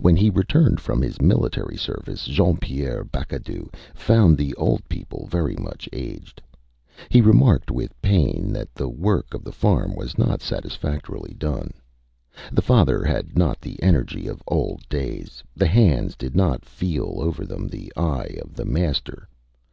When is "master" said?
18.66-19.28